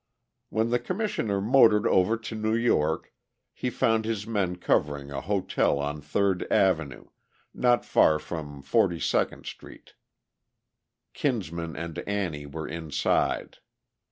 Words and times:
When 0.49 0.71
the 0.71 0.79
Commissioner 0.79 1.39
motored 1.41 1.85
over 1.85 2.17
to 2.17 2.33
New 2.33 2.55
York, 2.55 3.13
he 3.53 3.69
found 3.69 4.03
his 4.03 4.25
men 4.25 4.55
covering 4.55 5.11
a 5.11 5.21
hotel 5.21 5.77
on 5.77 6.01
Third 6.01 6.51
avenue, 6.51 7.09
not 7.53 7.85
far 7.85 8.17
from 8.17 8.63
42d 8.63 9.45
street. 9.45 9.93
Kinsman 11.13 11.75
and 11.75 11.99
Annie 11.99 12.47
were 12.47 12.67
inside. 12.67 13.59